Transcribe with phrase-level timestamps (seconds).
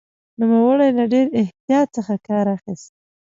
[0.39, 2.91] نوموړي له ډېر احتیاط څخه کار اخیست.